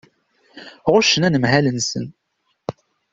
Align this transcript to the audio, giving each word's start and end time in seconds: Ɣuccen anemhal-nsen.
Ɣuccen 0.91 1.25
anemhal-nsen. 1.27 2.05